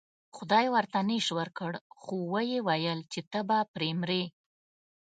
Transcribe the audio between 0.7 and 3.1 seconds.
ورته نیش ورکړ خو و یې ویل